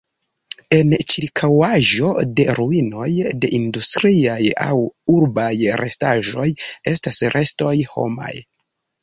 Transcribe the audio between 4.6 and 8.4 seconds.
aŭ urbaj restaĵoj estas restoj homaj.